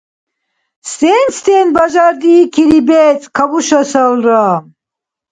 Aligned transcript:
–Сен-сен 0.93 1.67
бажардиикири 1.75 2.79
бецӀ 2.87 3.25
кабушесалра? 3.35 4.43